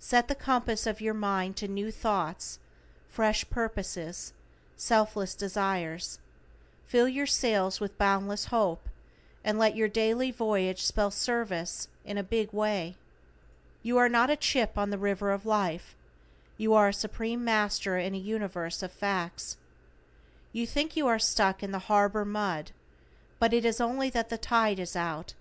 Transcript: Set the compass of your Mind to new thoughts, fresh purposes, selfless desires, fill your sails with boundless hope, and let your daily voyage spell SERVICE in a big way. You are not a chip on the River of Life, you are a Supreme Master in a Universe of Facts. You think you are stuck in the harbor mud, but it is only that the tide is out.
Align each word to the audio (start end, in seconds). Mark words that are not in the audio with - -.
Set 0.00 0.26
the 0.26 0.34
compass 0.34 0.88
of 0.88 1.00
your 1.00 1.14
Mind 1.14 1.54
to 1.56 1.68
new 1.68 1.92
thoughts, 1.92 2.58
fresh 3.08 3.48
purposes, 3.48 4.32
selfless 4.76 5.36
desires, 5.36 6.18
fill 6.88 7.08
your 7.08 7.28
sails 7.28 7.78
with 7.78 7.96
boundless 7.96 8.46
hope, 8.46 8.88
and 9.44 9.56
let 9.56 9.76
your 9.76 9.86
daily 9.86 10.32
voyage 10.32 10.82
spell 10.84 11.12
SERVICE 11.12 11.86
in 12.04 12.18
a 12.18 12.24
big 12.24 12.52
way. 12.52 12.96
You 13.84 13.98
are 13.98 14.08
not 14.08 14.30
a 14.30 14.34
chip 14.36 14.76
on 14.76 14.90
the 14.90 14.98
River 14.98 15.30
of 15.30 15.46
Life, 15.46 15.94
you 16.56 16.74
are 16.74 16.88
a 16.88 16.92
Supreme 16.92 17.44
Master 17.44 17.96
in 17.98 18.16
a 18.16 18.18
Universe 18.18 18.82
of 18.82 18.90
Facts. 18.90 19.58
You 20.52 20.66
think 20.66 20.96
you 20.96 21.06
are 21.06 21.20
stuck 21.20 21.62
in 21.62 21.70
the 21.70 21.78
harbor 21.86 22.24
mud, 22.24 22.72
but 23.38 23.52
it 23.52 23.64
is 23.64 23.80
only 23.80 24.10
that 24.10 24.28
the 24.28 24.38
tide 24.38 24.80
is 24.80 24.96
out. 24.96 25.34